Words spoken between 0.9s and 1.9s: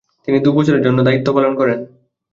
দায়িত্ব পালন করেন।